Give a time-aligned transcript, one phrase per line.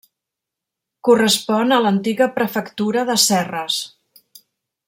[1.09, 3.81] Correspon a l'antiga prefectura de Serres.